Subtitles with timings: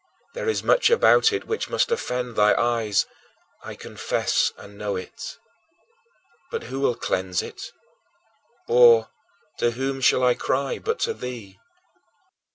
[0.33, 3.05] There is much about it which must offend thy eyes;
[3.63, 5.37] I confess and know it.
[6.49, 7.71] But who will cleanse it?
[8.67, 9.11] Or,
[9.59, 11.59] to whom shall I cry but to thee?